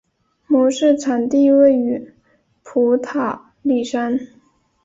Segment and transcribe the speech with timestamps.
[0.47, 2.11] 模式产地位于
[2.63, 4.19] 普塔里山。